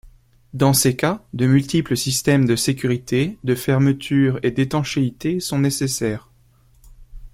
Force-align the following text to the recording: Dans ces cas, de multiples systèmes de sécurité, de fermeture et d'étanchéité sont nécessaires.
Dans 0.55 0.73
ces 0.73 0.95
cas, 0.95 1.23
de 1.33 1.45
multiples 1.45 1.95
systèmes 1.95 2.45
de 2.45 2.55
sécurité, 2.55 3.37
de 3.43 3.53
fermeture 3.53 4.39
et 4.41 4.49
d'étanchéité 4.49 5.39
sont 5.39 5.59
nécessaires. 5.59 6.31